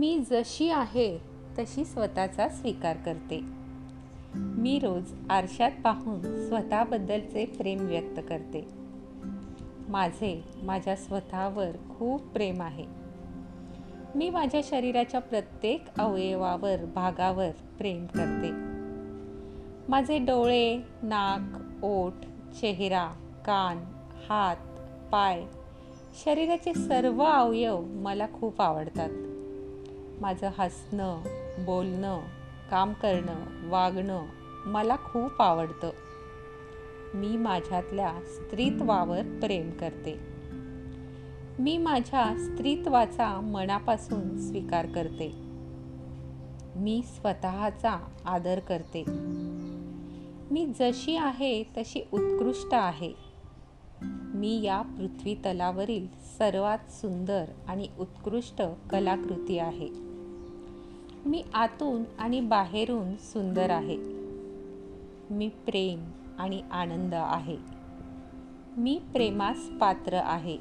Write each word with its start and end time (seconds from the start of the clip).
मी 0.00 0.18
जशी 0.30 0.70
आहे 0.70 1.18
तशी 1.58 1.84
स्वतःचा 1.84 2.48
स्वीकार 2.48 2.96
करते. 2.96 3.40
मी 4.34 4.78
रोज 4.78 5.12
आरशात 5.30 5.70
पाहून 5.84 6.48
स्वतःबद्दलचे 6.48 7.46
प्रेम 7.46 7.86
व्यक्त 7.86 8.20
करते. 8.28 8.68
माझे 9.88 10.44
माझ्या 10.62 10.96
स्वतःवर 10.96 11.70
खूप 11.98 12.22
प्रेम 12.22 12.62
आहे. 12.62 12.84
मी 14.14 14.30
माझ्या 14.30 14.60
शरीराच्या 14.64 15.20
प्रत्येक 15.20 15.84
अवयवावर 15.98 16.84
भागावर 16.84 17.50
प्रेम 17.78 18.06
करते. 18.06 18.50
माझे 19.88 20.18
डोळे 20.18 20.82
नाक 21.02 21.84
ओठ 21.84 22.12
चेहरा 22.60 23.08
कान 23.46 23.76
हात 24.28 24.56
पाय 25.12 25.44
शरीराचे 26.24 26.74
सर्व 26.74 27.22
अवयव 27.22 27.80
मला 27.80 28.26
खूप 28.26 28.62
आवडतात. 28.62 29.10
माझं 30.20 30.50
हसणं 30.58 31.22
बोलणं 31.58 32.20
काम 32.70 32.92
करणं 32.92 33.68
वागणं 33.68 34.26
मला 34.66 34.96
खूप 34.96 35.42
आवडतं. 35.42 35.90
मी 37.14 37.36
माझ्यातल्या 37.36 38.12
स्त्रीत्वावर 38.22 39.22
प्रेम 39.22 39.70
करते. 39.70 40.20
मी 41.58 41.78
माझ्या 41.78 42.34
स्त्रीत्वाचा 42.38 43.40
मनापासून 43.40 44.40
स्वीकार 44.40 44.86
करते. 44.86 45.32
मी 46.76 47.02
स्वतःचा 47.06 48.08
आदर 48.24 48.58
करते. 48.58 49.04
मी 50.50 50.72
जशी 50.80 51.16
आहे 51.16 51.62
तशी 51.62 52.00
उत्कृष्ट 52.12 52.68
आहे. 52.72 53.12
मी 54.34 54.62
या 54.62 54.82
पृथ्वी 54.82 55.34
तलावरील 55.34 56.06
सर्वात 56.38 56.90
सुंदर 56.90 57.44
आणि 57.68 57.88
उत्कृष्ट 57.98 58.62
कलाकृती 58.90 59.58
आहे. 59.58 60.09
मी 61.26 61.44
आतून 61.54 62.04
आणि 62.18 62.40
बाहेरून 62.40 63.16
सुंदर 63.16 63.70
आहे. 63.70 63.96
मी 65.30 65.48
प्रेम 65.48 66.10
आणि 66.38 66.62
आनंद 66.70 67.14
आहे. 67.14 67.56
मी 68.76 69.00
प्रेमास 69.12 69.56
पात्र 69.80 70.14
आहे. 70.14 70.58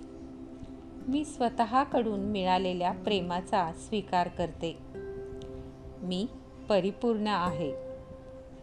मी 1.07 1.25
स्वतःकडून 1.25 2.19
मिळालेल्या 2.19 2.91
प्रेमाचा 2.91 3.71
स्वीकार 3.73 4.27
करते. 4.27 4.77
मी 6.01 6.27
परिपूर्ण 6.69 7.27
आहे. 7.27 7.73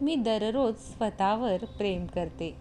मी 0.01 0.15
दररोज 0.15 0.75
स्वतःवर 0.77 1.65
प्रेम 1.65 2.05
करते. 2.05 2.55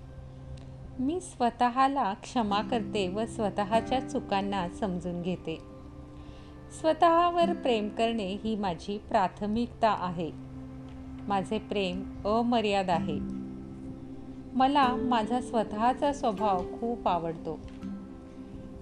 मी 0.99 1.21
स्वतःला 1.21 2.15
क्षमा 2.15 2.63
करते 2.63 3.09
व 3.09 3.27
स्वतःच्या 3.27 4.01
चुकांना 4.01 4.69
समजून 4.69 5.23
घेते. 5.23 5.76
स्वतःवर 6.73 7.53
प्रेम 7.53 7.89
करणे 7.89 8.37
ही 8.45 8.57
माझी 8.57 8.99
प्राथमिकता 8.99 9.91
आहे. 9.91 10.31
माझे 11.29 11.59
प्रेम 11.59 12.23
अमर्याद 12.25 12.91
आहे. 12.91 13.19
मला 14.53 14.95
माझा 14.95 15.41
स्वतःचा 15.41 16.13
स्वभाव 16.13 16.59
खूप 16.81 17.09
आवडतो. 17.09 17.61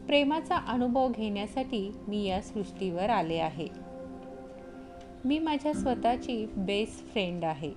प्रेमाचा 0.06 0.56
अनुभव 0.56 1.08
घेण्यासाठी 1.08 1.96
मी 2.08 2.24
या 2.24 2.42
सृष्टीवर 2.42 3.10
आले 3.10 3.38
आहे. 3.38 3.68
मी 5.24 5.38
माझ्या 5.38 5.74
स्वतःची 5.74 6.46
बेस्ट 6.56 7.12
फ्रेंड 7.12 7.44
आहे. 7.44 7.72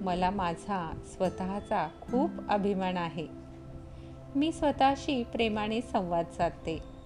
मला 0.00 0.30
माझा 0.30 0.92
स्वतःचा 1.06 1.88
खूप 2.00 2.30
अभिमान 2.48 2.96
आहे. 2.96 3.26
मी 4.36 4.52
स्वतःशी 4.52 5.24
प्रेमाने 5.24 5.80
संवाद 5.80 6.26
साधते. 6.26 6.97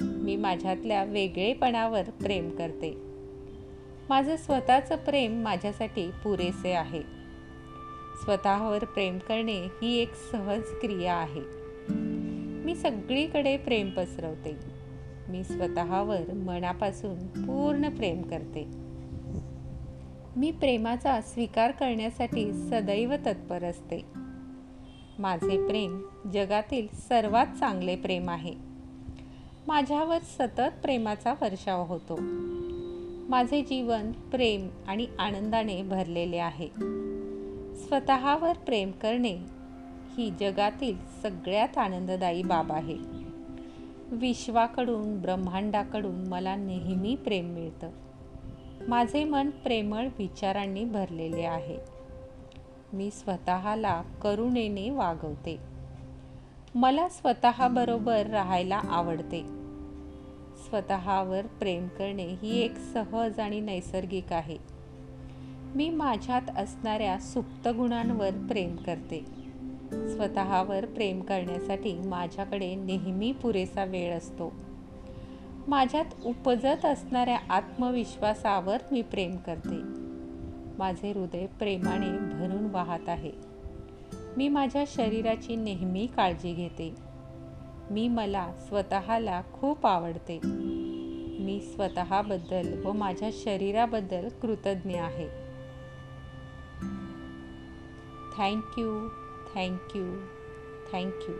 मी 0.00 0.36
माझ्यातल्या 0.36 1.04
वेगळेपणावर 1.04 2.02
प्रेम 2.02 2.50
करते. 2.50 2.94
माझं 4.08 4.36
स्वतःचं 4.36 4.96
प्रेम 4.96 5.42
माझ्यासाठी 5.42 6.10
पुरेसे 6.24 6.72
आहे. 6.72 7.02
स्वतःवर 8.24 8.84
प्रेम 8.84 9.18
करणे 9.18 9.64
ही 9.82 9.94
एक 9.96 10.10
सहज 10.32 10.62
क्रिया 10.80 11.14
आहे. 11.14 11.40
मी 12.64 12.74
सगळीकडे 12.74 13.56
प्रेम 13.56 13.90
पसरवते. 13.90 14.56
मी 15.28 15.44
स्वतःवर 15.44 16.32
मनापासून 16.32 17.26
पूर्ण 17.26 17.88
प्रेम 17.88 18.22
करते. 18.22 18.66
मी 20.36 20.50
प्रेमाचा 20.50 21.20
स्वीकार 21.20 21.70
करण्यासाठी 21.70 22.52
सदैव 22.52 23.14
तत्पर 23.14 23.64
असते. 23.64 24.02
माझे 25.18 25.66
प्रेम 25.66 26.02
जगातील 26.34 26.86
सर्वात 27.08 27.46
चांगले 27.46 27.96
प्रेम 27.96 28.30
आहे. 28.30 28.71
माझ्यावर 29.68 30.18
सतत 30.18 30.82
प्रेमाचा 30.82 31.32
वर्षाव 31.32 31.84
होतो. 31.84 32.16
माझे 33.28 33.62
जीवन 33.62 34.12
प्रेम 34.12 34.68
आणि 34.88 35.06
आनंदाने 35.18 35.82
भरलेले 35.82 36.36
आहे. 36.36 36.68
स्वतःवर 37.74 38.52
प्रेम 38.52 38.90
करणे 38.90 39.38
ही 40.16 40.30
जगातील 40.40 40.96
सगळ्यात 41.22 41.78
आनंददायी 41.78 42.42
बाब 42.42 42.72
आहे. 42.72 42.96
विश्वाकडून 44.12 45.20
ब्रह्मांडाकडून 45.20 46.26
मला 46.28 46.56
नेहमी 46.56 47.16
प्रेम 47.16 47.44
मिळतं. 47.44 47.90
माझे 48.88 49.24
मन 49.24 49.50
प्रेमळ 49.50 50.06
विचारांनी 50.18 50.84
भरलेले 50.84 51.42
आहे. 51.42 51.78
मी 52.92 53.10
स्वतःला 53.10 54.02
करुणेने 54.22 54.90
वागवते. 54.90 55.71
मला 56.74 57.08
स्वतःबरोबर 57.08 58.26
राहायला 58.26 58.76
आवडते. 58.76 59.42
स्वतःवर 60.56 61.46
प्रेम 61.46 61.88
करणे 61.88 62.26
ही 62.42 62.60
एक 62.60 62.72
सहज 62.76 63.40
आणि 63.40 63.60
नैसर्गिक 63.60 64.32
आहे. 64.32 64.56
मी 65.74 65.90
माझ्यात 65.90 66.42
असणाऱ्या 66.56 67.18
सुप्त 67.18 67.68
गुणांवर 67.68 68.30
प्रेम 68.30 68.76
करते. 68.76 69.24
स्वतःवर 70.08 70.84
प्रेम 70.84 71.20
करण्यासाठी 71.20 71.98
माझ्याकडे 71.98 72.74
नेहमी 72.74 73.32
पुरेसा 73.32 73.84
वेळ 73.84 74.16
असतो. 74.16 74.52
माझ्यात 75.68 76.04
उपजत 76.24 76.86
असणाऱ्या 76.86 77.38
आत्मविश्वासावर 77.50 78.76
मी 78.92 79.02
प्रेम 79.02 79.36
करते. 79.36 79.82
माझे 80.78 81.12
हृदय 81.12 81.46
प्रेमाने 81.46 82.18
भरून 82.18 82.70
वाहत 82.70 83.08
आहे. 83.08 83.51
मी 84.36 84.48
माझ्या 84.48 84.84
शरीराची 84.86 85.56
नेहमी 85.56 86.06
काळजी 86.06 86.54
घेते. 86.54 86.94
मी 87.90 88.08
मला 88.08 88.52
स्वतःला 88.68 89.42
खूप 89.52 89.86
आवडते. 89.86 90.40
मी 91.42 91.60
स्वतःबद्दल 91.60 92.82
व 92.84 92.92
माझ्या 92.92 93.30
शरीराबद्दल 93.32 94.28
कृतज्ञ 94.28 94.98
आहे. 94.98 95.28
Thank you 98.36 99.08
thank you 99.54 100.14
thank you 100.92 101.34